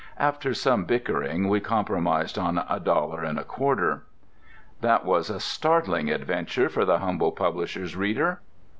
[0.17, 4.01] After some bickering we compromised on a dollar and a quarter.
[4.81, 8.41] That was a startling adventure for the humble publisher's reader!